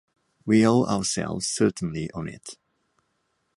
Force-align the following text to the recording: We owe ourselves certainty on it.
We 0.47 0.65
owe 0.65 0.83
ourselves 0.85 1.47
certainty 1.47 2.09
on 2.11 2.27
it. 2.27 2.57